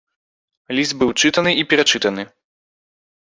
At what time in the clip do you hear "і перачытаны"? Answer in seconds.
1.63-2.23